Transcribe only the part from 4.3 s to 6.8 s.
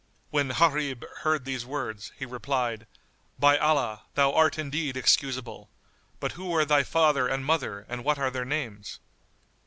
art indeed excusable! But who were